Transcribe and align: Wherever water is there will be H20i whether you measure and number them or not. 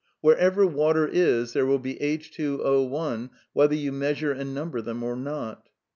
Wherever 0.19 0.65
water 0.65 1.07
is 1.07 1.53
there 1.53 1.63
will 1.67 1.77
be 1.77 1.93
H20i 1.97 3.29
whether 3.53 3.75
you 3.75 3.91
measure 3.91 4.31
and 4.31 4.51
number 4.51 4.81
them 4.81 5.03
or 5.03 5.15
not. 5.15 5.69